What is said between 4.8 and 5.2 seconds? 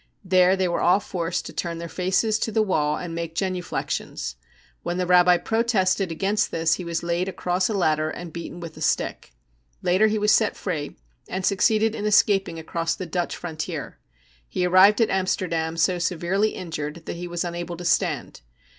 When the